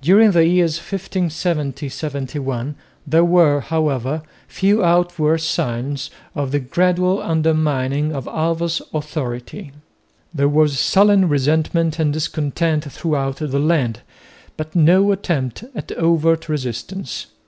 During 0.00 0.30
the 0.30 0.46
years 0.46 0.78
1570 0.78 1.88
71 1.88 2.76
there 3.04 3.24
were 3.24 3.60
however 3.60 4.22
few 4.46 4.84
outward 4.84 5.38
signs 5.40 6.12
of 6.36 6.52
the 6.52 6.60
gradual 6.60 7.20
undermining 7.20 8.14
of 8.14 8.28
Alva's 8.28 8.80
authority. 8.94 9.72
There 10.32 10.48
was 10.48 10.78
sullen 10.78 11.28
resentment 11.28 11.98
and 11.98 12.12
discontent 12.12 12.84
throughout 12.92 13.38
the 13.38 13.58
land, 13.58 14.02
but 14.56 14.76
no 14.76 15.10
attempt 15.10 15.64
at 15.74 15.90
overt 15.98 16.48
resistance. 16.48 17.26